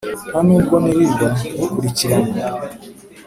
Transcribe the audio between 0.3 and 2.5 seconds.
n'ubwo nirirwa ngukurikirana,